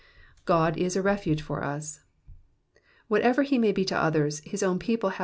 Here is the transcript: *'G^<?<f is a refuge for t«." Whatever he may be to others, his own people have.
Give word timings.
*'G^<?<f 0.47 0.75
is 0.77 0.95
a 0.95 1.01
refuge 1.03 1.43
for 1.43 1.61
t«." 1.61 1.87
Whatever 3.07 3.43
he 3.43 3.59
may 3.59 3.71
be 3.71 3.85
to 3.85 3.95
others, 3.95 4.39
his 4.39 4.63
own 4.63 4.79
people 4.79 5.11
have. 5.11 5.19